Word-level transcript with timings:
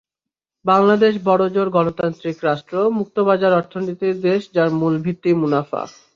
বাংলাদেশ 0.65 1.13
বড়জোর 1.23 1.67
গণতান্ত্রিক 1.69 2.37
রাষ্ট্র, 2.43 2.75
মুক্তবাজার 2.99 3.53
অর্থনীতির 3.53 4.15
দেশ, 4.21 4.41
যার 4.53 4.69
মূল 4.79 4.93
ভিত্তি 5.05 5.31
মুনাফা। 5.33 5.81